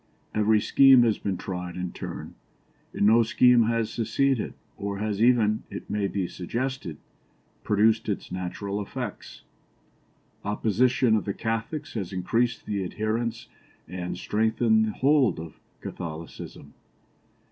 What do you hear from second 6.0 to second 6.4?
be